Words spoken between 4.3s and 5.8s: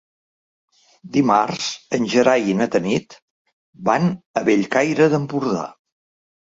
a Bellcaire d'Empordà.